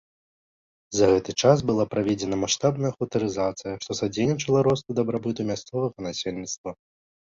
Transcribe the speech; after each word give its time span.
За 0.99 1.05
гэты 1.11 1.31
час 1.41 1.57
была 1.71 1.85
праведзена 1.93 2.39
маштабная 2.43 2.91
хутарызацыя, 2.97 3.73
што 3.83 3.91
садзейнічала 4.03 4.59
росту 4.69 4.89
дабрабыту 5.01 5.41
мясцовага 5.51 5.97
насельніцтва. 6.11 6.69